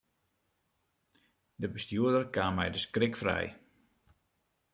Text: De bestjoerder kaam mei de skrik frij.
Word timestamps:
De 1.61 1.67
bestjoerder 1.75 2.25
kaam 2.35 2.53
mei 2.57 2.69
de 2.75 2.79
skrik 2.85 3.13
frij. 3.21 3.47